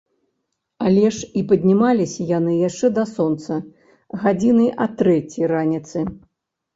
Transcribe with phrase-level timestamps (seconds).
[0.85, 3.57] Але ж і паднімаліся яны яшчэ да сонца,
[4.23, 5.97] гадзіны а трэцяй раніцы.